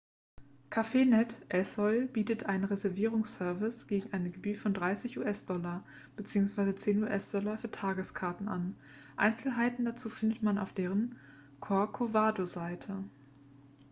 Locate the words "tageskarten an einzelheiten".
7.69-9.85